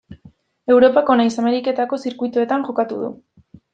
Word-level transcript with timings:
Europako 0.75 1.17
nahiz 1.19 1.35
Ameriketako 1.43 1.99
zirkuituetan 2.07 2.67
jokatu 2.71 2.99
du. 3.03 3.13